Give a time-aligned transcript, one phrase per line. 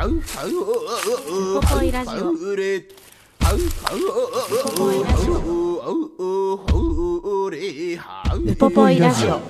[0.00, 0.06] ポ
[1.76, 2.30] ポイラジオ。
[8.46, 9.40] ウポポイラジオ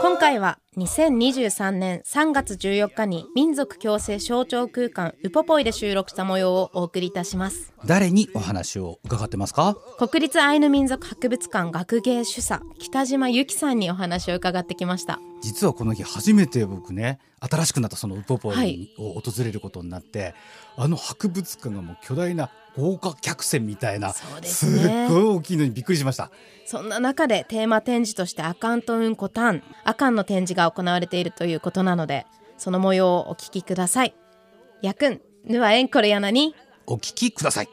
[0.00, 7.72] 今回は2023年3月14日に民族共生象徴空間ウポポイで収録した模様をお送りいたします。
[7.84, 9.76] 誰にお話を伺ってますか？
[9.98, 15.18] 国立アイヌ民族博物館学芸主査北島由紀さんにお話を伺ってきました。
[15.40, 18.74] 実はこの日初めて僕ね新しくなったそのウポポはい。
[18.74, 20.34] イを訪れることになって、
[20.76, 25.06] あの博物館がもう巨大な豪華客船みたいなすね。
[25.06, 26.30] っごい大きいのにびっくりしました。
[26.66, 34.14] そんな中でテーマ展示としてアカンとうんこたんアカンの展示が行われているということなのでその模様をお聞きください。
[34.82, 36.54] やくんぬはえんこれやなに？
[36.86, 37.68] お聞きください。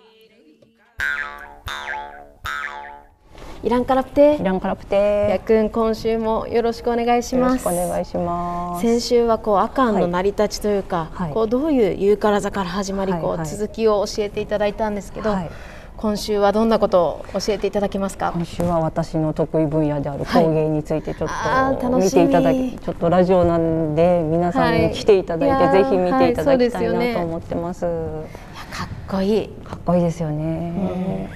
[3.63, 4.37] いらんからぷて。
[4.39, 8.81] イランカラプやテくん今週もよろしくお願いしよろしますくお願いします。
[8.81, 11.33] 先週はこうアカンの成り立ちというか、はい。
[11.33, 13.37] こうどういうユーカラ座から始まり、こうはい。
[13.39, 15.52] はい続きを教えていただいたんですけど、はい
[15.97, 18.31] 今週はどんなことを教えていただけますか？
[18.35, 20.43] 今週は私の得意分野であるはい。
[20.43, 21.29] 工芸についてちょっ
[21.79, 27.81] と見ていただき、ちょっとラジオなんで皆さんに来ていただいて、はいぜひ見ていただきたいなと思ってます。
[27.81, 29.47] かっこいい。
[29.47, 31.29] かっこいいですよね。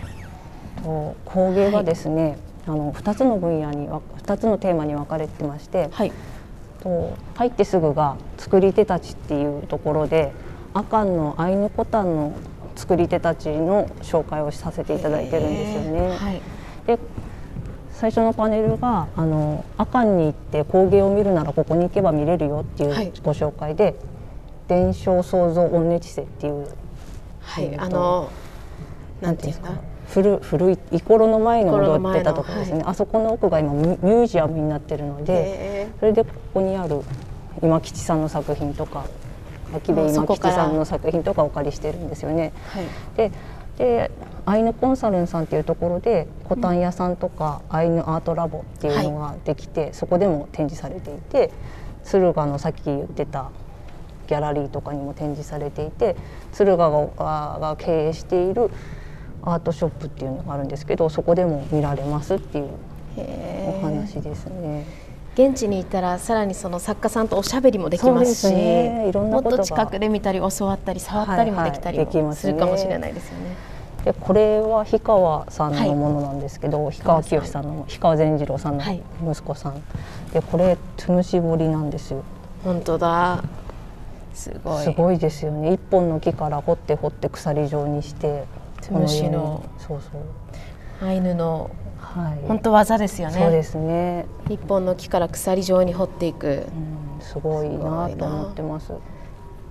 [0.84, 6.12] と工芸はですね、あの二つの分野にわ二つのテーマに分かれてまして、はい。
[6.84, 10.34] と入ってすぐが作り手たちっていうところで
[10.74, 12.34] アカンのアイヌコタンの
[12.80, 16.16] 作り手たちの紹介をさせていただいてるんですよね。
[16.16, 16.42] はい。
[16.88, 16.98] で
[17.92, 23.12] 最初のパネルがあのアカンに行って工芸を見るならここに行けば見れるよっていうはい。
[23.22, 23.96] ご紹介で
[24.70, 26.68] 「伝承創造音ネチセ」っていう
[27.42, 28.30] はい、あの
[29.22, 29.72] なんていうんだ
[30.08, 37.02] 古古いイコロの前のイコロの前の戻ってたところですね、あそこの奥が今ミュージアムになってるのでへそれでここにある
[37.62, 39.06] 今吉さんの作品とか
[39.76, 42.54] 秋部今吉さんの作品とかお借りしてるんですよね。
[42.72, 42.84] はい
[43.16, 43.32] で
[43.78, 44.12] で
[44.46, 51.52] アイヌコンサルンさんっていうところでコタン屋さんとかアイヌアートラボっていうのができて、そこでも展示されていて
[52.04, 53.52] 敦賀のさっき言ってた
[54.28, 56.16] ギャラリーとかにも展示されていて
[56.52, 58.70] 敦賀がが経営している
[59.44, 62.70] アートショップっていうのがあるんですけどそこでも見られますっていう
[63.18, 64.86] お話ですね。
[65.40, 69.08] 現地に行ったらさらにその作家さんとおしゃべりもできますしそうですね。
[69.08, 72.24] いろんなもっこと近くで見たり教わったり触ったりもできたりすね。
[72.24, 73.56] もするかもしれないですよね。
[74.04, 79.02] でこれは氷川さんのものなんですけど、氷川きよしさんの氷川善次郎さんのはい。
[79.24, 79.82] 息子さん、
[80.34, 82.24] でこれトゥムシ彫りなんですよ。
[82.66, 83.42] 本当だ。
[84.34, 84.84] すごい。
[84.84, 85.72] すごいですよね。
[85.72, 88.44] 一本の木から掘って掘って鎖状にして
[88.82, 91.08] トゥムシのそうそう。
[91.08, 91.70] アイヌの
[92.16, 93.40] はい本当技ですよね。
[93.40, 96.48] そうですね、一本の木から鎖状に掘っていく。
[96.48, 98.94] うん、すごいなと思ってます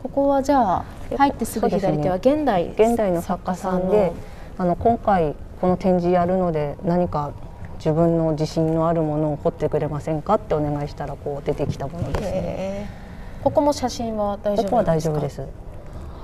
[0.03, 0.85] ここはじゃあ
[1.17, 4.13] 入ってすぐ左手は現代現代の作家さんで
[4.57, 7.33] あの今回この展示やるので何か
[7.79, 12.91] 自分の自信のあるものを彫ってくれませんかってお願いしたらこう出てきたものですね。
[13.43, 14.65] ここも写真は大丈夫。
[14.65, 15.43] ここは大丈夫です。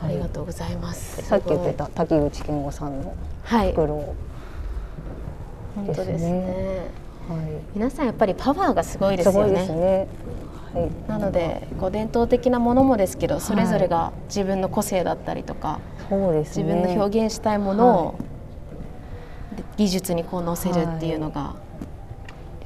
[0.02, 1.22] ありがとうございます。
[1.22, 3.14] さっき言ってすた滝口健吾さんのごい。
[3.42, 3.74] はい。
[5.74, 6.76] 袋本当ですねね。
[7.28, 9.16] は皆さんやっぱりパワーがすごいい。
[9.16, 9.66] ですよね。
[9.66, 10.08] ね。
[10.74, 10.90] はい。
[11.08, 16.82] なのでこう伝統的なものもですけど、それぞれが自分の個性だったりとか、そうです自ね。
[16.82, 18.14] 分の表現したいものを、
[19.56, 21.54] で技術にこう載せるっていうのが、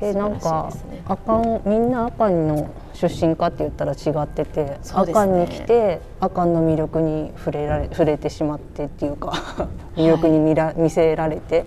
[0.01, 9.33] でなんかしいですねアカンみんなアカンの出身かって言ったら違ってて、ねアカンに来てアカンの魅力に触れられ触れてしまってっていうか
[9.97, 11.65] 魅力に見ら、見せられて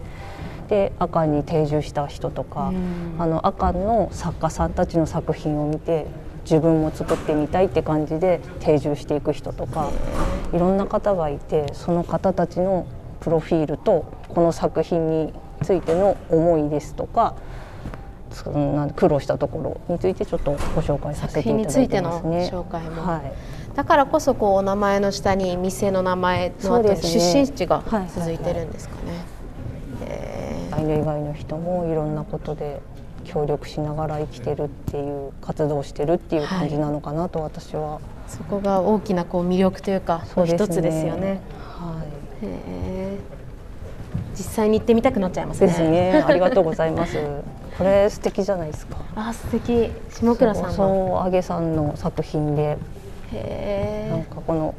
[0.72, 2.72] でアカンに定住した人とか、
[3.20, 6.08] あのアカンの作家さんたちの作品を見て
[6.46, 9.92] 自分も作ってみたいって感じで定住していく人とか
[10.54, 12.88] いろんな方がいてその方たちの
[13.20, 17.36] プロフィールとこの作品についての思いですとか
[18.96, 22.46] 苦労したところについてちょっとご紹介させていただいてますね。
[22.46, 23.06] いての紹介も。
[23.06, 23.34] はい、
[23.76, 28.08] だからこそこうお名前の下に店の名前の後出身地がはい。
[28.10, 29.41] 続いてるんですかね。
[30.82, 32.82] イヌ以外の人もいろんなことで
[33.24, 41.40] 協力しながら生きてるっていう活動してるっていう感じなのかなと私は、そこが大きなこう魅力というかそうね一つですよね。
[41.78, 42.04] は
[42.42, 43.18] いへえ
[44.36, 45.68] 実際に行ってみたくなっちゃいますね。
[45.68, 46.24] ですね。
[46.26, 47.18] ありがとうございます。
[47.78, 48.98] これ素敵じゃないですか。
[49.16, 50.72] あ素敵下倉さんの。
[50.72, 52.78] そう、あげさんの作品で、
[54.10, 54.24] なん。
[54.24, 54.76] かこの。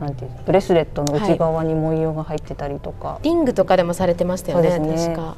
[0.00, 4.78] なんていうブレスレットの内側に文様が入ってたりとか、リングとかでもされてましたよね。
[4.78, 5.36] ね確か。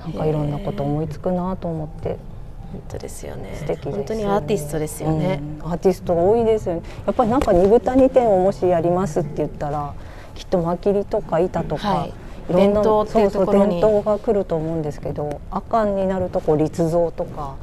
[0.00, 2.18] なんかいろんなこと思いつくなと思って
[2.72, 3.56] 本当ですよね。
[3.56, 5.40] 素敵ね本当にアーティストですよね。
[5.62, 9.94] うんアーティスト多いですよねやっぱりなんか二豚二点をもしやりますって言ったら
[10.34, 12.14] きっとまきりとか板とか、はい
[12.48, 17.56] いろんな伝統そう伝統が来ると思うんですけど阿寒になるとこう立像とか、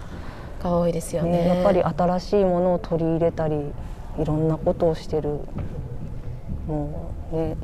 [0.61, 1.31] が多いですよね。
[1.31, 3.71] ね、やっぱり新しいものを取り入れたり
[4.19, 5.39] いろんなことをしてる
[6.67, 7.55] もうね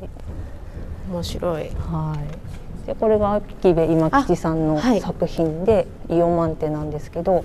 [1.10, 1.70] 面白い。
[1.70, 2.16] は
[2.84, 7.44] い、でこれが秋部今吉さんの作品で「イオマンテ」なんですけど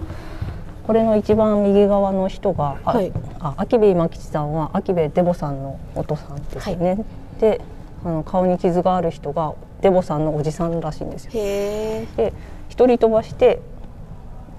[0.86, 7.04] これの一番右側の人が、あはいあ秋部今吉さんは秋部デボさんのお父さんですよね。
[7.39, 7.62] で
[8.06, 11.31] あの顔に傷がある人がデボさんのおじさんらしいんですよ。
[11.33, 12.33] で
[12.69, 13.59] 一人飛ばして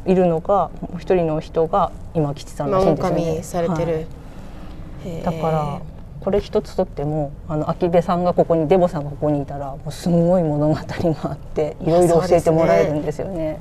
[0.07, 4.07] いるのがもう一人の人が今吉さんらしいんですよね。
[5.25, 5.81] だから
[6.21, 10.85] これ一つとってもあの秋部さんがここにデボさんがここにいたらもうすごい物語が
[11.25, 13.61] あっていろいろ教えてもらえるんですよね。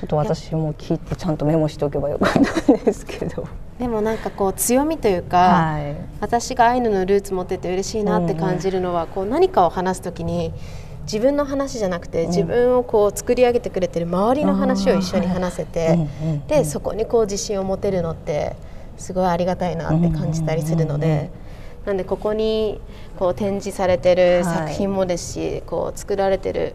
[0.00, 3.46] ちょっと私も聞いてちゃんとメモしておけばよかったんですけど。
[3.78, 5.94] でもなんかこう強みというか、はい。
[6.20, 10.54] 私がアイヌのルーツ持ってて嬉しいなって感じるのは、こう何かを話すときに
[11.02, 18.56] 自分の話じゃなくて、自分をこう作り上げてくれてる周りの話を一緒に話せて、うんうんうんでそこにこう自信を持てるのって
[19.00, 21.30] すごいありがたいなって感じたりするので。
[21.86, 22.78] なんでここに
[23.18, 26.74] こう展示されてるはい作品もですし、こう作られてる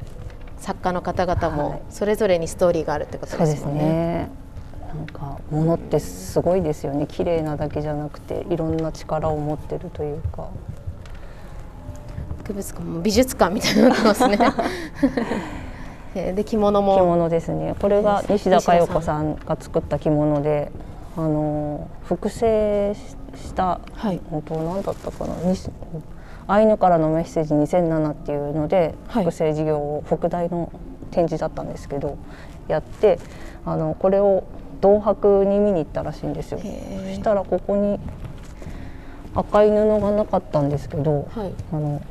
[0.58, 3.84] 作家の方々はいもそれぞれにストーリーがあるってことですすでもんね。
[3.84, 4.30] ね。
[4.96, 7.06] なんか物ってすごいですよね。
[7.08, 10.50] 綺麗なだけじゃなくていろんな力を持ってるというか。
[12.40, 14.40] 博物館も美術館みたいになってますね。
[16.16, 20.72] えーで着物も着物ですねこれが西田佳代子んさんが作った着物で
[21.18, 24.20] あの複製した、はい。
[24.30, 25.36] 本当何だったかな？
[25.46, 25.70] 西
[26.48, 29.24] アイヌからのメッセージ2007っていうので、はい。
[29.24, 30.72] 複製事業を北大の
[31.12, 32.18] 展示だったんですけど
[32.68, 33.20] やって
[33.66, 34.44] あのこれを
[34.82, 36.60] 銅箔に見に行ったらしいんですよ。
[36.60, 37.14] そへー。
[37.14, 38.00] したらここに
[39.34, 41.54] 赤い布がなかったんですけど、はい。
[41.72, 42.02] あの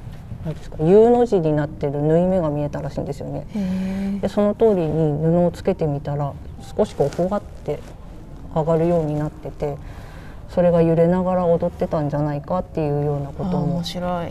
[0.44, 3.46] 何ですか U の字になってる縫い目が見えたらしいんですよね。
[3.54, 6.32] へでその通りに布をつけてみたら
[6.76, 7.80] 少しこうふわって
[8.54, 9.76] 上がるようになってて
[10.54, 13.82] それが揺れながら踊ってたんじゃないかっていうようなーことも。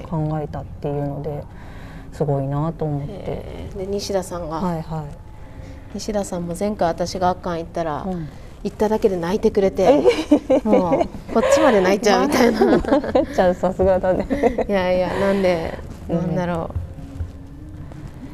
[0.10, 1.44] 考えたっていうので
[2.14, 3.08] すごいなと思って。
[3.10, 3.78] えー。
[3.78, 5.06] で西田さんが、はいは
[5.94, 8.30] 西田さんも前回私がアッカン行ったら、い、うん、
[8.64, 10.02] 行っただけで泣いてくれて、
[10.64, 12.80] もうこっちまで泣いちゃうみたいな。
[13.36, 14.66] じゃあさすがだね。
[14.68, 15.78] いやいやなんで、
[16.10, 16.18] うん。
[16.18, 16.70] なんだろ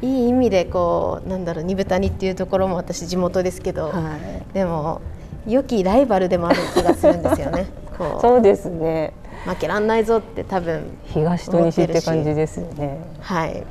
[0.01, 0.05] う。
[0.05, 4.17] いい意味でこうなんだろう二豚にっていうところも私地元ですけど、は
[4.53, 5.01] でも
[5.47, 7.67] 良きライバルでもある気がするんですよね。
[8.21, 9.11] そうですね
[9.45, 13.63] う負けらんないぞって多分東と西って感じですよねはい。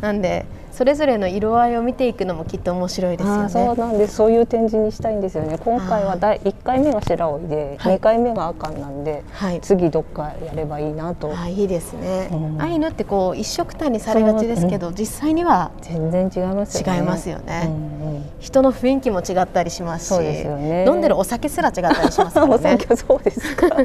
[0.00, 0.44] なんで
[0.80, 3.48] それぞれの色合いを見ていくのもきっと面白いですよね。
[3.50, 4.14] そうなんです。
[4.14, 5.58] そういう展示にしたいんですよね。
[5.58, 7.96] 今回は第1回目が白老で、はい。
[7.96, 9.60] 2回目が赤なんで、はい。
[9.60, 12.30] 次どっかやればいいなと、あいいですね。
[12.32, 12.62] うん。
[12.62, 16.96] アイヌってこう一色単にされがちですけど、実際には全然違いますよね。
[16.96, 17.64] 違いますよね。
[17.66, 18.24] うんうん。
[18.38, 20.86] 人の雰囲気も違ったりしますし、そうですよね。
[20.86, 22.78] 飲んでるお酒すら違ったりしますかおらね。
[22.80, 23.68] 酒そうですか。
[23.68, 23.74] そ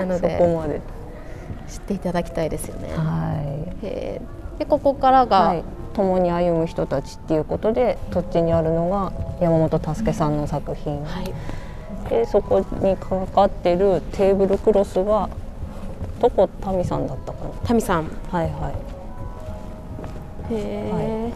[0.00, 0.82] なのでまで。
[1.66, 2.88] 知っていただきたいですよね。
[2.94, 3.32] は
[3.72, 3.76] い。
[3.84, 4.38] えー。
[4.58, 5.64] でここからが、はい、
[5.94, 11.32] 共に歩む人たちっていうことで土地にあるのが山本助さんの作品、はい。
[12.08, 15.28] でそこにかかってるテーブルクロスが
[16.20, 18.10] どこ民さんだったかタミさん。
[18.32, 18.50] なはい。
[18.50, 18.70] は
[20.50, 20.54] い。
[20.54, 21.32] へえ。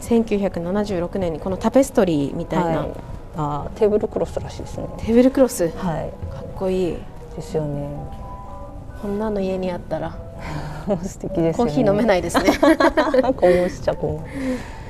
[0.00, 2.90] 1976年にこのタペストリーみたいな、はい、
[3.36, 4.88] あーテーブルクロスらしいですね。
[4.98, 5.68] テーブルクロス。
[5.70, 6.10] かはい。
[6.40, 6.96] っこいい。
[7.34, 7.88] ですよね。
[9.02, 10.16] こんなの家にあったら
[11.02, 11.54] 素敵ですよね。
[11.54, 12.52] コーヒー飲めないですね、
[13.36, 14.22] こぼしちゃこ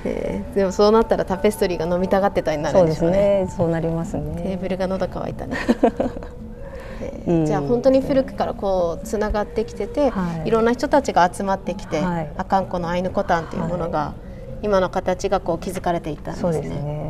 [0.05, 3.47] えーでもそうなったらタペストリーが飲みたがってたになるんでしょうね。
[3.49, 3.57] すね。
[3.57, 5.57] そうなりますテーねブルが喉乾いた ね。
[7.47, 10.49] じゃあ本当に古くからこうつながってきてて、はい。
[10.49, 12.31] い、ろんな人たちが集まってきて、はい。
[12.37, 14.15] 阿寒湖のアイヌコタンというものが、
[14.63, 16.53] 今の形がこう築かれていったんですね。
[16.53, 17.04] そうですね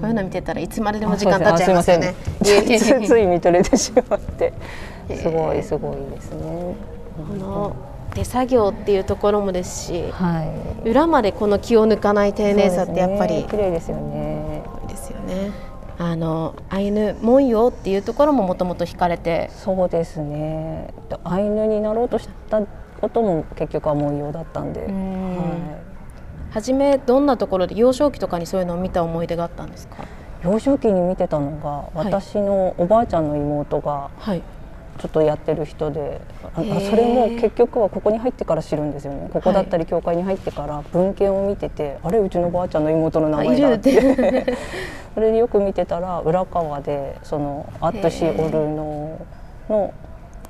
[0.00, 2.14] こういうの見てたらいつまででも時間経っちゃいますよね。
[2.42, 4.52] つい見とれてしまって。
[5.08, 6.74] えすごいすごいですね。
[7.16, 7.72] この
[8.14, 10.44] 手作業っていうところもですし、は
[10.84, 14.62] い、裏までこの気を抜かない丁寧さってやっぱり、ね、綺麗ですよね。
[14.88, 15.50] ですよね。
[16.00, 19.50] あのアイヌ文様っていうところももともと惹かれて。
[19.52, 20.94] そうですね。
[21.24, 22.62] アイヌになろうとした
[23.00, 25.36] ことも結局は文様だったんで、ん。
[25.36, 25.87] はい、
[26.50, 30.04] 初めどんなところで幼少期とかにそういうのを見た思い出があったんですか？
[30.44, 34.42] 幼少期に見てたのが、私のおばあちゃんの妹が、はい。
[34.98, 36.20] ちょっとやってる人で
[36.56, 39.28] それも結局はここに入ってから知るんですよね。
[39.32, 44.56] ここだったり教会に入ってから文献を見てて、はい、あれうちのばあちゃんの妹の名前だって。
[45.14, 49.18] それでよく見てたら浦川でそのアットシオルノ
[49.68, 49.94] の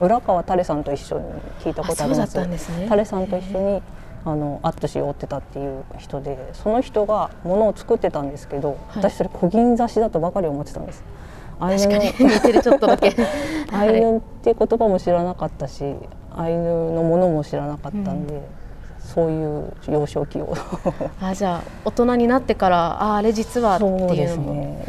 [0.00, 1.24] 浦川タレさんと一緒に
[1.60, 2.38] 聞いたことあります。
[2.38, 3.82] ね、タレさんと一緒に
[4.24, 11.02] あのアットシを追ってたっていう人でその人がものを作ってたんですけど、はい、私それ小銀刺しだとばかり思ってたんです。
[11.60, 11.86] アイヌ。
[11.88, 13.14] の似てるちょっとだけ。
[13.72, 15.94] アイヌって言葉も知らなかったし
[16.36, 18.42] アイヌのものも知らなかったんで、うん、
[18.98, 20.54] そういう幼少期を。
[21.20, 24.54] あじゃあ大人になってからああれ実はっていうのも。
[24.54, 24.84] ね。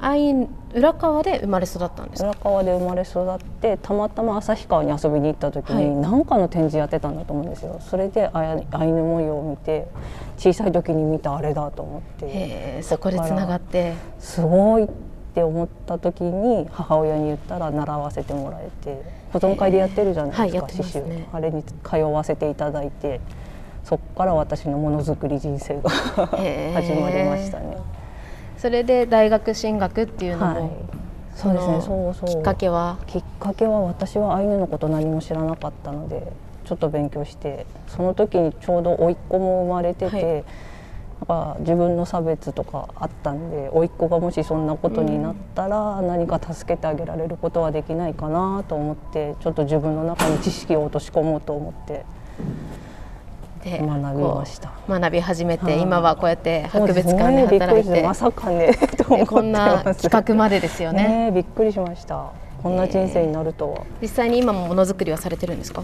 [0.00, 0.32] アイ
[0.74, 2.24] 浦川で生まれ育ったんです。
[2.24, 7.80] 浦川で生まれ育ってたまたま旭川に遊びに行った時に何、はい、かの展示やってたんだと思うんですよ。
[7.80, 9.86] それでアイヌ模様を見て
[10.36, 12.82] 小さい時に見たあれだと思って。
[12.82, 13.94] そこでつながって。
[14.18, 14.88] すごいっ
[15.34, 19.02] て思った時に母親に言ったら習わせてもらえて
[19.32, 23.20] 保存会でやってるじゃないですか、刺繍、ね、あれに通わせていただいて
[23.82, 25.90] そこから私のものづくり人生が
[26.30, 27.76] 始まりましたね。
[28.64, 30.70] それで大学進学っていうのも、はい、
[31.36, 32.28] そうですねそうそう。
[32.30, 32.96] きっかけは？
[33.06, 36.32] きっかけは私はアイヌのこと何も知らなかったので
[36.64, 40.44] ちょっと勉強してその時にちょうど甥っ子も生まれてて、はい。
[41.26, 52.04] か自分の差別とかあったんで甥っ子がもしそんなことになったら何か助けてあげられることはできないかなと思ってちょっと自分の中に知識を落とし込もうと思って
[53.64, 54.72] で学びました。
[54.88, 58.76] 学び始めて、今はこうやって博物館で働いて、ね、まさかね
[59.26, 61.30] こんな企画までですよね。
[61.30, 62.32] ねびっくりしました。
[62.62, 65.82] こんな人生になるとは、実際に今もものづくりはされてるんですか？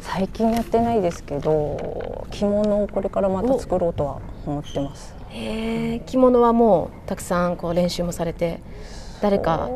[0.00, 5.14] 最近やってないですけど着物をこれからまた作ろうとは思ってます。
[5.30, 8.60] へえ着物はもうたくさんこう練習もされて
[9.22, 9.70] 誰か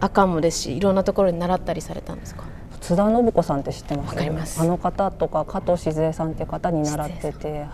[0.00, 2.44] 赤もですしいろんなところに習ったりされたんですか？
[2.88, 4.14] 津田信子さんって知ってます？
[4.14, 4.58] かります。
[4.62, 7.68] あの方とか加藤静江さんっていう方に習ってて、はい。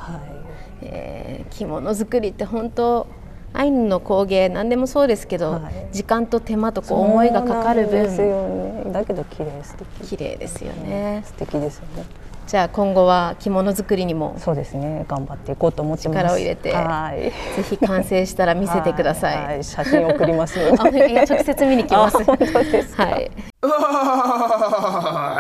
[0.83, 3.07] えー、着物作りって本当
[3.53, 7.91] アイヌの工芸何でもそうですけど、はい、時間と手間とこう思いがかかる分。
[7.93, 10.09] ですよ、ね、だけど綺麗素敵。
[10.09, 12.05] 綺麗ですよね、素敵ですよね
[12.47, 15.05] じゃあ今後は着物作りにもそうですね。
[15.09, 17.33] 頑張っていこうと思って力を入れてはい。
[17.57, 20.61] ぜひ完成したら見せてください、はい、写真送ります。
[20.61, 22.23] あ直接見に来ます。
[22.25, 23.11] 本当ですは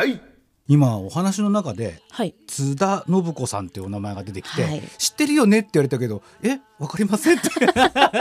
[0.04, 0.33] い
[0.66, 7.50] 今お話の中で、はい、津田信子さんっていうお名前が出てきて、はい、知ってるよねって言われたけどえわかりませんって。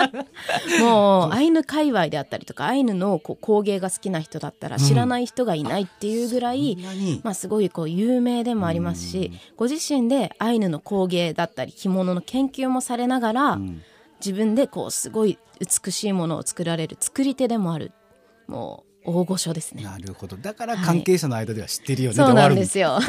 [0.82, 13.82] もうアイヌ界隈であったりとかアイヌのこう工芸が好きな人だったら知らない人がいないっていうぐらい、うん、まあ、すごいこう有名でもありますし、うん、ご自身でアイヌの工芸だったり着物の研究もされながら、うん、
[14.20, 17.94] 自分でこうすごい美しいものを作られる作り手でもある。
[18.48, 19.84] もう大御所ですね。
[19.84, 20.38] なるほど。
[20.38, 23.00] だから関係者の間では知ってるよね、はい、そうなんですよ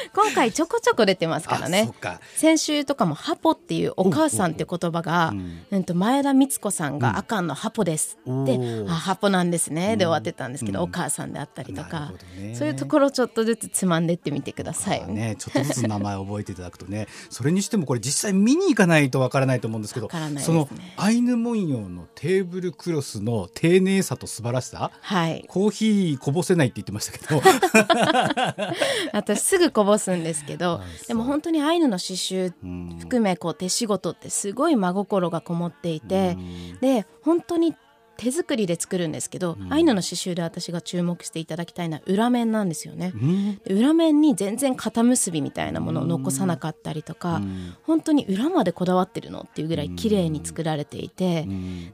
[0.14, 1.90] 今回ちょこちょこ出てますからね。
[2.36, 5.32] 先週とかも「ハポ」っていうお母さんって言葉が、
[5.70, 12.12] うん、と前田光子さんが「あかんのハポです」って「あハポなんですね」で終わってたんですけど、お母さんであったりとか、
[12.54, 15.06] そういうところちょっとずつつまんでってみてください。
[15.06, 27.40] ね、ちょっとずつ名前を覚えていただくとね それにしてもこれ実際見に行かないとわからないと思うんですけど、ね、そのアイヌ文様のテーブルクロスの丁寧さと素晴らしさ、はい、コーヒーこぼせないって言ってましたけど。
[29.12, 32.52] 私すぐこぼすんですけどでも本当にアイヌの刺繍
[33.00, 36.36] 含めこう手仕事ってすごい真心がこもっていて
[36.80, 37.74] で本当に
[38.20, 51.48] 手作りで作るんですけど、うん、アイヌの刺繍で私が注目していただきたいのは裏面なんですよね、うん、裏面に全然型結びみたいなものを残さなかったりとか、うん、本当に裏までこだわってるのっていうぐらい綺麗に作られていて、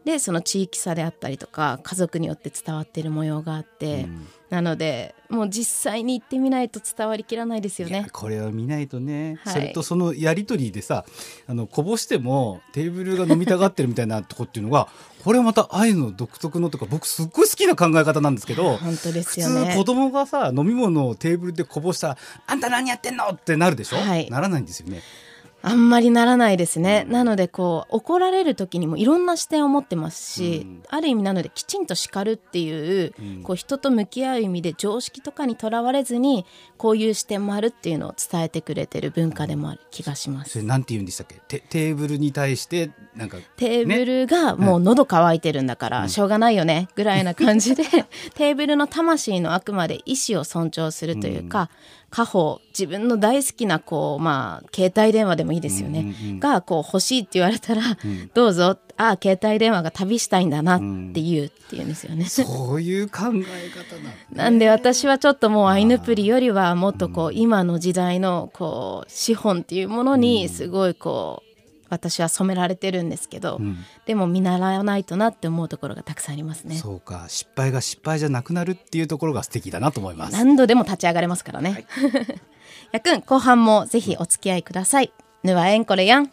[0.04, 4.08] でその地域差であったりとか家族によって伝わっている模様があって、
[4.50, 8.06] なのでもう実際に行ってみないと伝わりきらないですよね。
[8.12, 11.04] これを見ないとね、はい、それとそのやり取りでさ
[11.48, 14.88] あのこぼしてもテーブルが飲みたがってるみたいなとこっていうのが
[15.24, 25.02] これはまた愛の独特のとか僕すっごい好きな考え方なんですけど本当ですよ、ね、普通子供がさ飲み物をテーブルでこぼしたら「あんた何やってんの?」ってなるでしょ、はい、ならないんですよね。
[25.68, 27.04] あんまりならないですね。
[27.08, 32.70] なので、こう、怒られる時にもいろんな視点を持ってますし、うん、ある意味なので、きちんと叱るってい
[33.04, 36.46] う、うん、こう、人と向き合う意味で常識とかにとらわれずに、
[36.76, 40.52] こういう視点もあるっていうのを伝えてくれてる文化でもある気がします。
[40.52, 41.40] それなんて言うんでしたっけ？
[41.48, 47.82] テテーブルに対して、なんか、ね、テーブルがもう喉乾いてるんだから、しょうがないよね、ぐらいな感じで、
[48.36, 51.70] テーブルの魂のあくまで意思を尊重するというか、
[52.16, 60.78] 家宝自分の大好きなこうまあ携帯電話でもいいですよね、うんうん、がこう欲しいって言われたら、うん、どうぞああ携帯電話が旅したいんだなっ
[61.12, 63.46] て言うっていうんですよね、うん、そういう考え方なん、ね、
[64.32, 71.45] なんで私はちょっともうアイヌプリよりはもっとこう今の時代のこう資本っていうものにすごいこう
[71.88, 73.76] 私は染められてるんですけど、うん、
[74.06, 76.76] でも見習わないとなって思うところがたくさんありますね。
[76.76, 77.26] そうか。
[77.28, 80.32] 失敗が失敗じゃなくなるっていうところが素敵だなと思います。
[80.32, 81.86] 何度でも立ち上がれますからね、はい、
[82.92, 85.12] やくん後半もぜひお付き合いください。
[85.42, 86.30] ぬわえんこれやん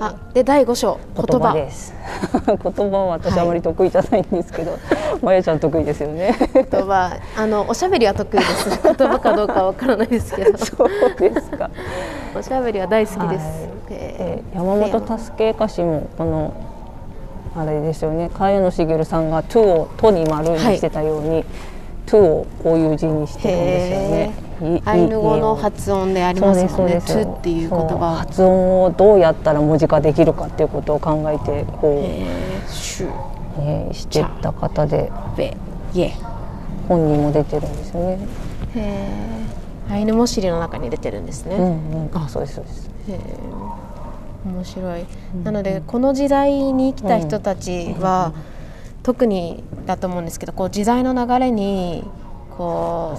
[0.00, 1.92] あで第5章言葉です。
[2.46, 4.80] 言葉は私あまり得意じゃないんですけど、はい、
[5.20, 6.34] まやちゃん得意ですよね。
[6.54, 7.18] 言葉。
[7.36, 8.80] あのおしゃべりは得意です。
[8.82, 10.56] 言葉かどうかわからないですけど。
[10.56, 10.88] そう
[11.18, 11.68] ですか。
[12.34, 13.38] おしゃべりは大好きです、はい、
[13.90, 16.54] えー、山本助け歌詞もこの
[17.54, 18.30] あれですよね。
[18.32, 21.44] 茅野茂さんが「と」を「と」に丸にしてたように、はい
[22.10, 24.82] トゥをこういう字にしてるんですよね。
[24.84, 27.00] アイヌ語の発音でありますもんね。
[27.00, 28.16] トゥっていう言葉。
[28.18, 35.12] 発音をどうやったら文字化できるかっていうことを考えてこうシュ、ね、してた方で。
[36.88, 38.18] 本人も出てるんですよね。
[38.74, 39.08] へ
[39.88, 41.54] アイヌモシリの中に出てるんですね。
[41.56, 42.90] うんうん、あ、そうですそうです。
[43.08, 43.18] へ
[44.44, 45.04] 面白い。
[45.44, 48.32] なのでこの時代に生きた人たちは。
[48.34, 48.59] うん
[49.02, 52.04] 特にだと思うんですけどこう時代の流れに
[52.60, 53.18] こ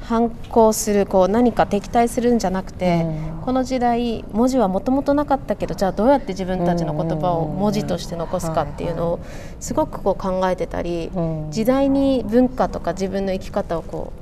[0.00, 9.20] う、反抗するこう何か敵対するんじゃなくて、うん、この時代文字はもともとなかったけどじゃあどうやって自分たちの言葉を文字として残すかっていうのを
[9.58, 11.10] すごくこう考えてたり、
[11.50, 14.12] 時代に文化とか自分の生き方をこ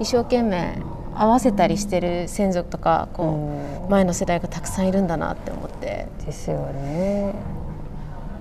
[0.00, 0.78] う一生懸命
[1.14, 6.08] 合わせたりしてる先祖とかこう前の世代がたくさんいるんだなって思って。
[6.24, 7.34] ですよね。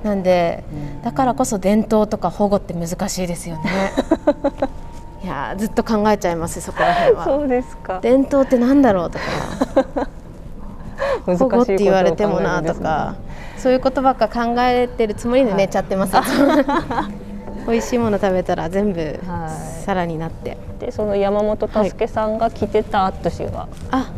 [0.04, 0.64] なんで、
[1.04, 3.92] だからこそ伝統とか保護って難しいですよね。
[5.24, 7.26] いやずっと考えちゃいますそこら辺は。
[7.26, 8.00] そうですか。
[8.02, 10.08] 伝統ってなんだろうとか。
[11.38, 13.16] 保護って言われてもなとか。
[13.58, 17.06] そういうことばっか考えてるつもりで寝ちゃってます、は
[17.68, 19.20] い、 美味しいもの食べたら全部
[19.86, 23.68] さらになって、でその山本助さんが着てたアットシが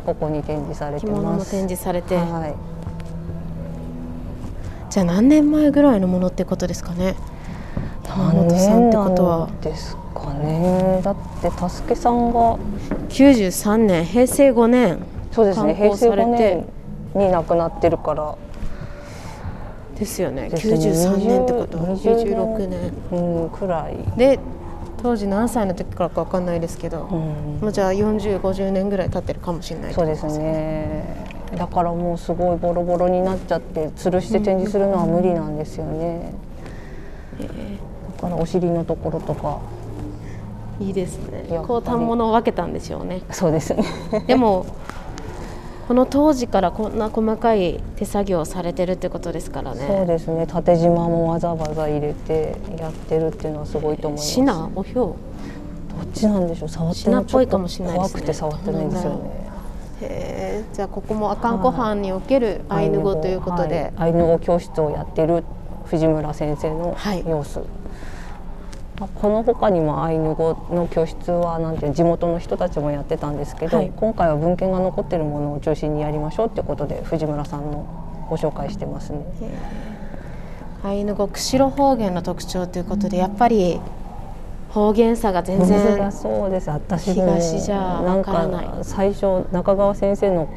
[0.05, 2.72] ここに展示されてます、着物も展示されて、はい
[4.93, 7.15] じゃあ何年前ぐらいのものってことですかね？
[8.05, 9.49] 山本さんってことは。
[9.59, 11.01] ですかね。
[11.03, 12.59] だって助さんが
[13.09, 14.99] 93年平成5年。
[15.31, 15.73] そうですね。
[15.73, 16.65] 平成5年
[17.15, 18.35] に亡くなってるから。
[19.97, 20.51] ですよね。
[20.53, 21.85] 93年ってことは。
[21.95, 22.93] 26年。
[23.13, 23.97] うんくらい。
[24.15, 24.37] で
[25.01, 31.03] 当時何歳の時からか分かんないですけど、うん、もうじゃあ4050年ぐらい経ってるかもしれない、そうですね
[31.57, 36.33] だからもうすごいボロボロになっちゃって吊るして展示するのは無理なんですよね、
[37.39, 39.59] えー、だからお尻のところとか。
[40.79, 41.45] いいですね。
[41.67, 43.21] こう反物を分けたんでしょうね。
[43.29, 43.83] そうですね。
[44.25, 44.65] でも
[45.87, 49.85] この当時からこんな細かい手作業をされてるってことですからね。
[49.87, 50.47] そうですね。
[50.47, 54.31] 縦縞もわざわざ入れてやってるっていうのはすごいと思います。
[54.31, 55.15] シナおひょ
[55.95, 56.03] う？
[56.03, 56.69] どっちなんでしょう？
[56.69, 58.21] 触ってないっぽいかもしれないですね。
[58.21, 59.42] 怖くて触ってないんですよね
[60.03, 65.43] へじゃあここも阿寒湖畔におけるアイヌ語ということで、アイヌ語教室をやってる
[65.85, 67.67] 藤村先生の様子、はい
[69.15, 79.25] この他にもアイヌ語の教室はなんて地元の人たちもやってたんですけど、はい、今回は文献が残っているものを中心にやりましょうということで藤村さんのご紹介してますね。
[80.83, 83.79] アイヌ語釧路方言の特徴ということでやっぱり
[84.73, 88.69] 方言差が全然そうです私東じゃ分からない。
[88.81, 90.49] 最初中川先生の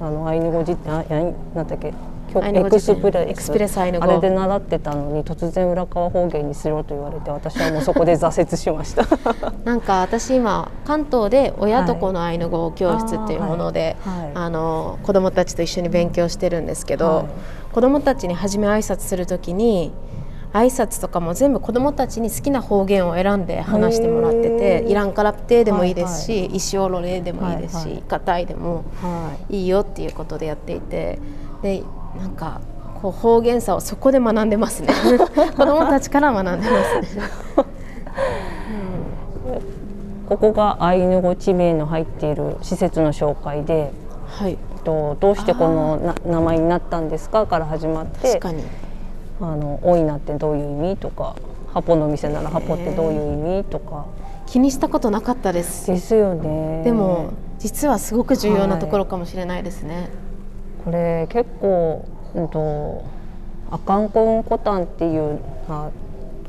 [0.00, 1.92] あのアイヌ語辞典あやなんだっけ？
[2.36, 4.04] エクスプレエクスプレスアイヌ語。
[4.04, 9.04] あれで習ってたのに突然浦河方言にしろと言われて私はもうそこで挫折しました。
[9.64, 17.26] なんか私今関東で親と子のアイヌ語教室っていうもので、はいはい、あの子供たちと一緒に勉強してるんですけど、はい、
[17.72, 19.92] 子供たちに初め挨拶するときに
[20.56, 28.84] 挨拶とかも全部子どもたちに好きな方言を選んで話してもらっててイランカラプテでもいいですし、はいはい、石オロレでもいいですし、はいはい、カタイでも
[29.50, 31.18] いいよっていうことでやっていて
[31.62, 31.82] で
[32.18, 32.62] なんか
[33.02, 34.88] こう方言差をそこで学んでますね。
[35.56, 37.22] 子どもたちから学んでますね。
[40.26, 43.92] ここがアイヌ語地名の入っている施設の紹介で、
[44.26, 47.46] はい、とどうしてこのな名前になったんですか？
[47.46, 48.28] から始まって。
[48.28, 48.64] 確かに
[49.40, 51.36] あのオイナってどういう意味とか
[51.72, 54.06] ハポの店ならハポってどういう意味とか。
[54.46, 55.88] 気にしたことなかったです。
[55.88, 56.82] ですよね。
[56.84, 60.08] でも実はすごく重要なところかもしれないですね、
[60.84, 63.04] これ結構、うんと、
[63.70, 65.90] アカンコンコタンっていう、ま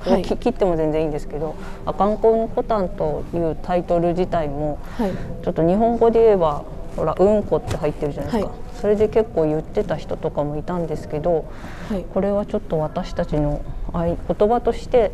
[0.06, 1.56] あは切っても全然いいんですけど
[1.88, 5.12] 「アカンコンコタン」というタイトル自体もはい。
[5.44, 6.64] ちょっと日本語で言えば
[6.96, 11.46] ほら「うんこ」って入ってるじゃないですか、はいそれで結構言ってた人とかもいたんですけど
[11.90, 13.62] はいこれはちょっと私たちの
[13.94, 15.12] 愛言葉として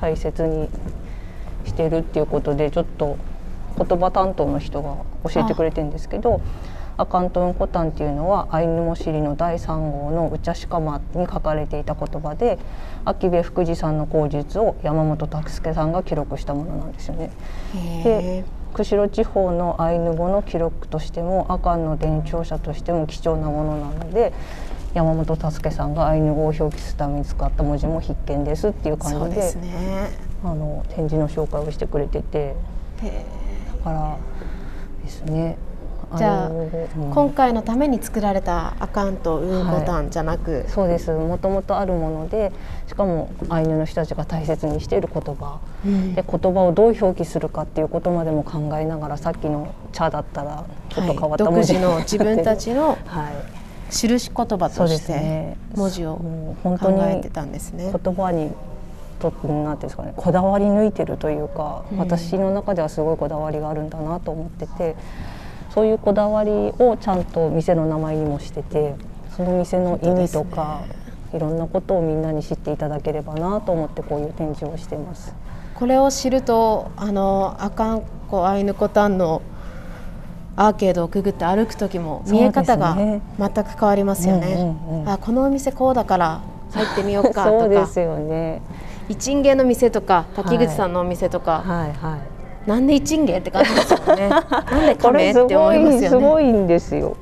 [0.00, 0.68] 大切に
[1.64, 3.16] してるっていうことでちょっと
[3.78, 4.96] 言葉担当の人が
[5.30, 6.40] 教えてくれてるんですけど
[6.98, 12.58] 「アカントンコタン」っていうのはアイヌモシリの第3号の「ウチャシカマ」に書かれていた言葉で
[13.04, 17.30] 秋部福次さんの口述を山本拓介さんが記録したものなんですよね。
[18.04, 24.32] へ釧路地方のアイヌ語の記録としても阿寒の伝承者としても貴重なものなので
[24.94, 30.10] 山本達介さんがアイヌ語を表記するために使った文字も必見ですっていう感じでね。
[30.44, 32.56] あの展示の紹介をしてくれてて。
[33.02, 33.24] へ
[33.78, 34.16] だから
[35.02, 35.56] ですね
[36.16, 36.50] じゃあ
[36.94, 41.10] 今回のために作られたアカウントうんボタンじゃなく、そうです。
[41.10, 42.52] もともとあるもので
[42.86, 45.60] しかもアイヌの人たちが大切にしている言葉。
[45.84, 46.14] うん。
[46.14, 53.62] で言葉をどう表記するかっていうことまでも考えながらさっきの「茶」だったらちょっと変わった文字自の自分たちの はい。
[53.90, 55.56] 印言葉としてすね。
[55.76, 57.92] 文字をもう本当に考えてたんですね。
[57.92, 58.52] 言葉に
[59.30, 61.98] となんていうんですかねこだわり抜いてるというか、うん。
[61.98, 64.96] 私の中ではすごいこだわりがあるんだなと思ってて
[65.74, 68.94] そういうこだわりをちゃんと店の名前にもしてて
[69.36, 70.82] その店の意味とか、
[71.32, 75.34] いろんなことをみんなに知っていただければなと思ってこういう展示をしてます。
[75.74, 79.40] これを知るとあのアカンコアイヌコタンの
[80.54, 83.18] アーケードをくぐって歩く時も見え方が全
[83.64, 84.52] く変わりますよね。
[84.52, 88.60] うんうんうんあこのお店こうだから入ってみようか そうとかですよね。
[89.08, 92.31] 一軒の店とか滝口さんのお店とか、はいはい。
[92.66, 94.28] なんで一軒って感じですよね。
[94.28, 96.08] なんでこれす亀って思ごいいますよね。
[96.08, 97.16] すごいんですよ。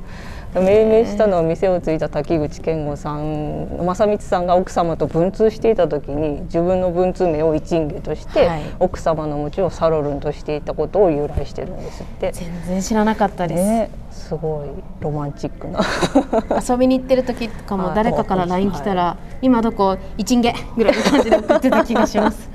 [0.55, 12.33] 命名したのは店を継いだ滝口健吾さん正光さんが奥様と文通していた時に自分の文通名を一芸として、はい奥様の餅をサロルンとしていたことを由来してるんですって。
[12.33, 13.63] 全然知らなかったです。
[13.63, 14.69] ね、すごい
[15.01, 15.81] ロマンチックな
[16.69, 19.97] 遊びに行ってる時とかもはい誰かから LINE 来たら「今どこ？
[20.19, 22.50] 一んげ」ぐらいの感じで送ってた気がします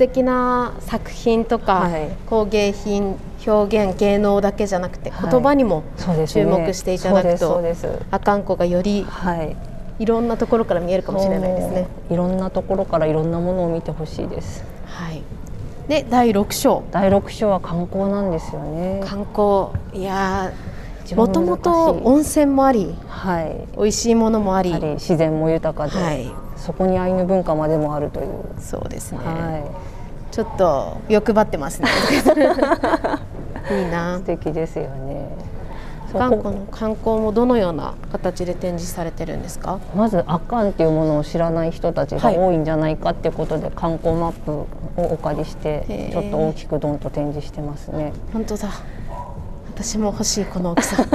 [0.00, 2.08] 素敵な作品とか、はい。
[2.24, 5.30] 工芸品表現芸能だけじゃなくてはい。
[5.30, 5.82] 言葉にも
[6.26, 8.06] 注目していただくとそうですそうです。
[8.10, 9.54] あかんこがよりはい。
[9.98, 11.86] いろんなところから見えるかもしれないですね。
[12.10, 14.64] いろんなところからいろんなものを見てほしいです。
[14.86, 15.22] はい、
[15.86, 16.82] で第6章。
[16.92, 19.02] 第六章は観光なんですよね。
[19.04, 19.68] 観光。
[19.92, 20.50] いや
[21.14, 23.68] もともと温泉もありはい。
[23.76, 29.64] 美味しいものもあり自然も豊かで、はいそこにアイヌ文化までもあるという、そうですね、は
[30.30, 31.88] ちょっと欲張ってますね。
[33.70, 34.18] いいな。
[34.18, 35.26] 素敵ですよね。
[36.12, 39.78] そ観こ光の観光もどのような形で展示されてるんですか？
[39.94, 42.36] まずアカンっていうものを知らない人たちがはい。
[42.38, 48.12] 多いんじゃないかっていうことで、観光マップをお借りしてちょっと大きくドンと展示してますね。
[48.32, 48.68] 本当だ。
[49.74, 50.96] 私も欲しいこの大きさ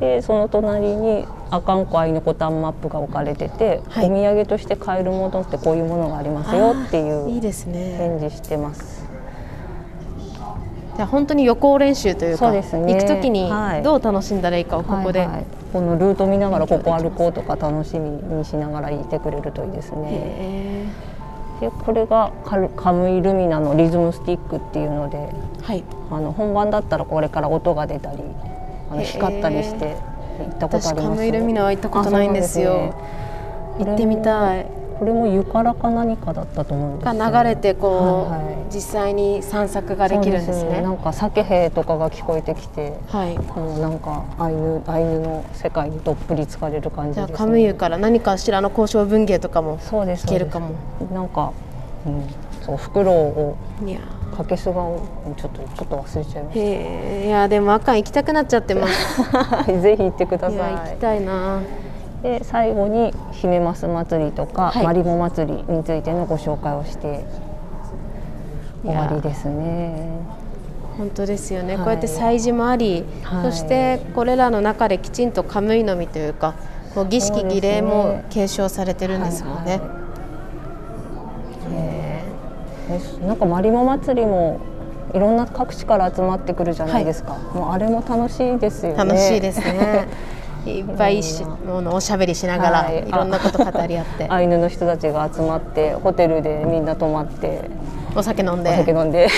[0.00, 4.06] でその隣にアカンコアイヌコタンマップが置かれてて、はい。
[4.10, 7.96] お土産として買えるものってこういうものがありますよっていあーいいうですね。
[7.98, 9.04] 展示してます。
[10.96, 12.62] じゃあ本当に予行練習というかね。
[12.62, 13.82] 行く時にはい。
[13.82, 15.44] どう楽しんだらいいかをここで、はいはい。
[15.72, 20.08] このルート見ながらここ歩こうとか楽しみにしながらいてくれるといいですね。
[20.10, 20.86] へ
[21.60, 22.32] でこれが
[22.76, 25.84] カムイルミナのリズムスティックっていうのでーはい。
[26.10, 28.18] あの本番だったらこれから音が出たり
[28.90, 29.96] あの光ったりして
[30.38, 31.08] 行ったことあ私ります。
[31.08, 32.94] カムイルミナは行ったことないんですよ。
[33.78, 33.86] すね。
[33.86, 34.66] 行ってみたい。
[34.98, 37.18] これも湯からか何かだったと思うんですよ。
[37.18, 38.74] が流れてこう、はいはい。
[38.74, 40.70] 実際に散策ができるんですね。
[40.74, 43.38] そうなんか酒兵とかが聞こえてきてはい。
[43.38, 50.70] もうなんかアイヌアイヌの世界にどっぷり浸かれる感じじゃあです、ね、カムイユから何かしらの交渉文芸とかも聞けるかも。
[51.12, 51.52] なんか、
[52.06, 52.22] うん、
[52.62, 54.00] そうフクロウをいや
[54.38, 57.26] かけすがをちょっとちょっと忘れちゃいましへえ。
[57.26, 59.22] いやでもあかん行きたくなっちゃってます。
[59.82, 60.54] ぜひ行ってくだい。
[60.54, 61.60] や行さいきたいな。
[62.22, 64.84] で最後に姫ます祭りとか、はい。
[64.84, 67.24] マリモ祭りについてのご紹介をして
[68.84, 70.08] 終わりですね。
[70.96, 71.84] 本当ですよね、はい。
[71.84, 73.50] こうやって祭事もあり、はい。
[73.50, 76.54] そしてこれらの中できちんとカムイの実というか
[76.94, 79.72] こう儀式儀礼も継承されてるんですもんね。
[79.72, 79.97] はいはい
[82.88, 84.60] へなんかマリモ祭りも
[85.14, 88.98] いろんな各地から集まってくるじゃないですか、はい、もうあれも楽しいですよね。
[88.98, 90.08] 楽しいですね。
[90.66, 94.26] いっぱいし、ものおしゃべりしながら、はい、いろんなこと語り合って。
[94.28, 97.70] アイヌの人たちが集まってホテルでみんな泊まって
[98.14, 99.28] お酒飲んでお酒飲んで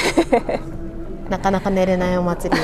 [1.29, 2.61] なかなか寝れないお祭り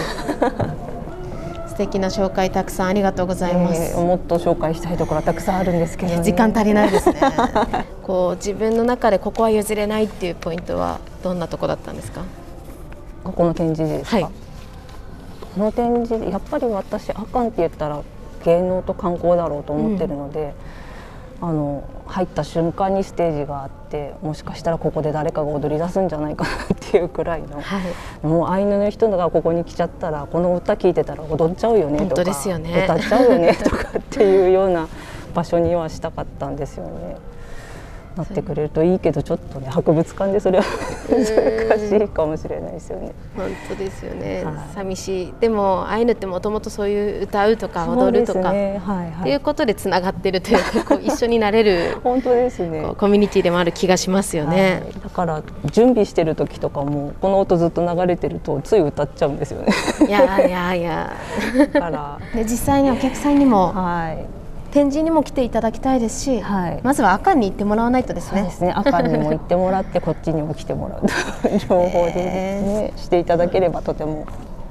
[1.77, 7.21] 素敵な紹介たくさんありがとうございます、えー、もっと紹介したいところたくさんあるんですけど、ね、時間足りないですね。
[8.03, 12.23] こう自分の中でここは譲れないっていうポイントはどんなとこだったんですか？
[13.25, 14.25] ここの展示ですか、はい、
[15.55, 18.01] この展示やっぱり私あかんって言ったら
[18.43, 20.53] 芸能と観光だろうと思ってるので、うん、
[21.41, 32.23] あの入った瞬間にステージがあってもしかしたらここで誰かが踊り出すんじゃないかなっていうくらいの、はい、もうアイヌの人がここに来ちゃったらこの歌聴いてたら踊っちゃうよねとか、ね、
[32.85, 34.89] 歌っちゃうよねとかっていうような
[35.35, 37.17] 場所にはしたかったんですよね。
[38.17, 40.65] なってくれるといいけどちょっとね博物館でそれは
[41.09, 43.13] 難しいかもしれないですよね。
[43.37, 45.35] 本当ですよね、はい、寂しい。
[45.39, 52.87] でもアイヌってもともとそういう歌うとか踊るとか、ねはいはい、っていうことでつながってるというかこう一緒になれる 本当ですね。
[52.97, 59.73] コミュニティでもある気がしますよね、はい、だから準備してる時とかもこの音ずっと流れてるとつい歌っちゃうんですよね。
[60.09, 61.13] いやいやいや
[61.73, 64.36] だからで 実際にお客さんにも、はい
[64.77, 68.43] 展示にも来ていただきたいですし、はい、まずは赤に行ってもらわないとですね。
[68.43, 68.73] ですね。
[68.73, 71.07] 赤にも行ってもらってこっちにも来てもらう。
[71.57, 74.27] 情報でね、していただければとても。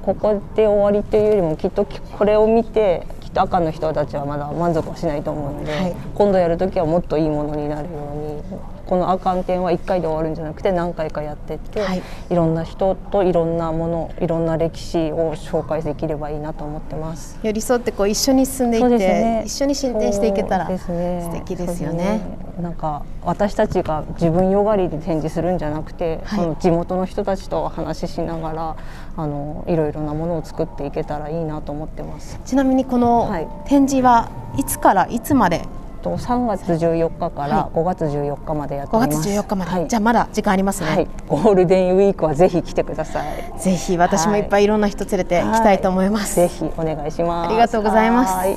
[0.06, 1.88] ここで終わりというよりもきっと
[2.20, 8.44] これを見てきっと赤の人たちはまだ満足はしないと思うので、はい、今度やる時はもっといいものになるように
[8.86, 17.40] この「あかん展」は1回で終わるんじゃなくて何回かやってって、はい、いろんな人といろんなものいろんな歴史を紹介できればいいなと思ってます。
[17.44, 22.06] 寄り添ってこう一緒に進んでいって、ね、一緒に進展していけたら素敵ですよね。
[22.06, 22.22] ね。
[22.62, 28.76] なんか私たちが自分よがりで展示するんじゃなくて、はい、その地元の人たちと話ししながら
[29.18, 32.40] あのいろいろなものを作っていけたらいいなと思ってます。
[32.46, 33.30] ちなみにこの
[33.66, 35.64] 展示はいつからいつまで
[36.06, 43.60] と3月14日から5月14日までやってます、5月14日まで、はい、じゃあまだ時間ありますね、はい、ゴールデンウィークはぜひ来てください。
[43.60, 44.42] ぜひ私もい。
[44.42, 47.50] っぱいいろんな人連れて行きたいと思います、ぜひお願いします。
[47.50, 48.48] ありがとうございます。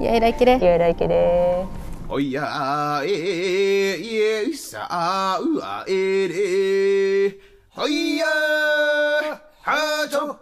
[0.00, 0.04] い。
[0.04, 0.58] やいらいけれ。
[0.58, 1.64] いやいらいけれ。
[2.08, 7.38] おやえいえさあうあえれ。
[7.68, 8.26] ほいや
[9.62, 10.36] はちょ。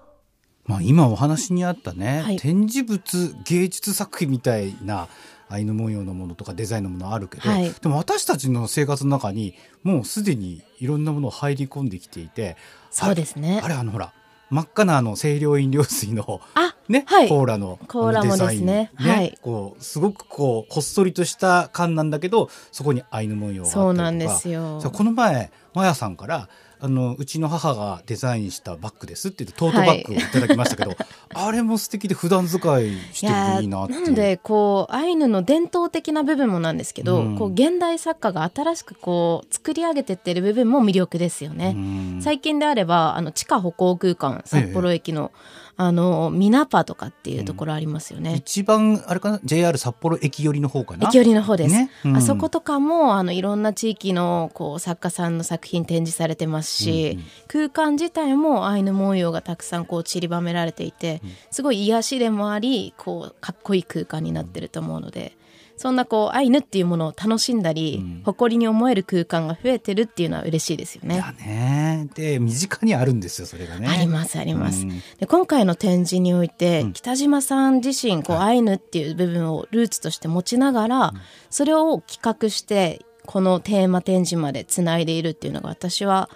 [0.65, 5.09] まあ今お話にあったね、はい、展示物芸術作品みたいな
[5.49, 12.57] アイヌ文様のものとかデザインのものあるけど、はい、でも私たちの生活の中にもうすでにいろんなもの入り込んできていて
[12.91, 13.61] そうですね。
[13.63, 14.13] あれあのほら
[14.51, 16.41] 真っ赤なあの清涼飲料水の
[16.89, 23.85] ね、はい、コーラのコーラもですね、ね、はい、こうすごくこうこっそりとした缶なんだけどそこにアイヌ文様があったりとか。
[23.85, 24.81] そうなんですよ。
[24.93, 26.49] この前マヤさんから
[26.81, 30.99] あのうちの母がデザインしたバッグですって言ってトートバッグをいただきましたけど、はい、
[31.31, 41.77] あれも素敵で普段使いしてもいいなってなのでこうアイヌの伝統的な部分もなんですけど、うん、こう現代作家が新しくこう作り上げてってる部分も魅力ですよね。
[42.21, 51.07] 最近であればあの地下歩行空間札幌駅の、ええあのミナパとかっていうところありますよね、うん、一番あれかな？JR 札幌駅寄りの方かな？
[51.07, 51.89] 駅寄りの方です、ね。
[52.05, 65.38] うん、あそことかもあのいろんな地域のこう作家さんの作品展示されてますし、うんうん、空間自体もアイヌ文様がたくさんこう散りばめられていてすごい癒しでもありこうかっこいい空間になってると思うので。
[65.79, 71.15] そんなこうアイヌっていうものを楽しんだり、うん、誇りに思える空間が増えてるっていうのは嬉しいですよね。
[71.15, 73.87] いやねで身近にあるんですよそれがね。
[73.87, 74.83] ありますあります。
[74.83, 81.13] うん、で今回の展示において、うん、北島さん自身こう、アイヌっていう部分をルーツとして持ちながら、
[81.49, 86.29] それを企画してこのテーマ展示までつないでいるっていうのが私は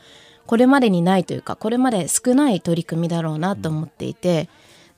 [0.47, 4.49] これまでにないというかこれまで少ない取り組みだろうなと思っていて。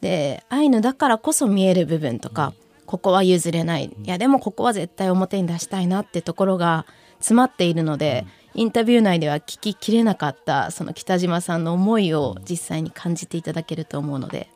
[0.00, 2.52] でアイヌだからこそ見える部分とか、
[2.86, 3.84] ここは譲れない。
[3.84, 6.86] いやでもここは絶対表に出したいなってところが
[7.18, 14.48] 詰まっているので、インタビュー内では聞ききれなかったその北島さんの思いを実際に感じていただけると思うので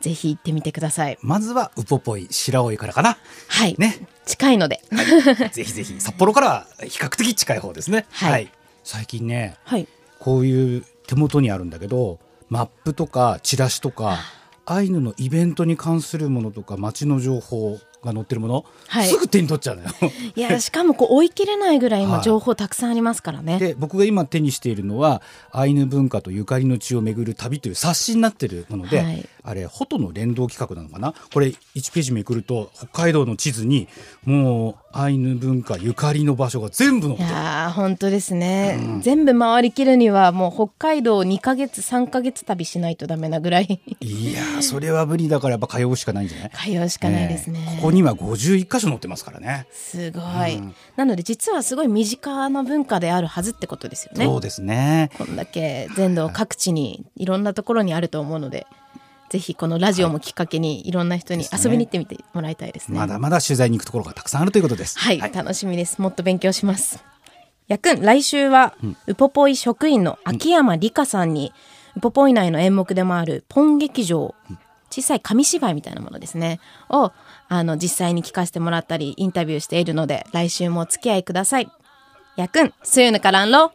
[0.00, 1.18] ぜひ行ってみてください。
[1.22, 3.16] まずはウポポイ白老からかな。
[3.48, 3.74] はい。
[3.78, 4.06] ね。
[4.26, 9.86] 近いので、はい、ぜひぜひ 札幌からは比較的近い方ですね、はい、はい、最近ね、はい、
[10.18, 14.18] こういう手元にあるんだけどマップとかチラシとか
[14.66, 19.88] アイヌのイベントに関するものとか街の情報が載ってるもの、はい、すぐ手に取っちゃうのよ。
[20.36, 31.14] いやしかもこう追い切れないぐらい今情報たくさんありますからね、はい、で僕が今手にしているのはアイヌ文化とゆかりの地を巡る旅という冊子になってるもので、はい、あれ、ホトの連動企画なのかな？
[31.32, 33.88] これ、1ページめくると、北海道の地図に、
[34.24, 37.28] もう、アイヌ文化ゆかりの場所が全部載ってる。
[37.28, 43.80] いや本当ですね、うん、全部回りきるには、もう北海道2か月、3か月旅しないとダメなぐらい。
[44.00, 46.50] いやそれは無理だから、やっぱ通うしかないんじゃない？
[46.50, 47.76] 通うしかないですね。
[47.76, 49.66] ここには51箇所載ってますからね。
[49.72, 50.56] すごい。
[50.56, 54.24] うん、なので、実はすごい身近な文化であるはずってことですよね。
[54.24, 55.10] そうですね。
[55.18, 58.66] こんだけ全土各地に、いろんなところにあると思うので。
[59.34, 62.96] ぜひこのラジオもきっかけにいろんな人に遊びに行ってみてもらいたいですね。
[62.96, 64.96] まだまだ取材に行くところがたくさんあるということです。
[64.96, 66.00] はい、はい、楽しみです。
[66.00, 67.02] もっと勉強します。
[67.66, 71.52] やくん、来週は、うん、ウポポイ職員の秋山理香さんに、
[71.96, 74.36] うん、ウポポイ内の演目でもあるポン劇場、
[74.90, 77.10] 小さい紙芝居みたいなものですね、を、
[77.48, 81.68] あの、実際に聞かせてもらったり、インタビューしているので、来週もお付き合いください。
[82.36, 83.72] やくん、すゆぬからんろ